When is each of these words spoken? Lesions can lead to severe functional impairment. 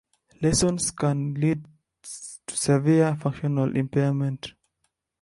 Lesions 0.41 0.89
can 0.89 1.35
lead 1.35 1.63
to 2.47 2.57
severe 2.57 3.15
functional 3.17 3.75
impairment. 3.77 4.53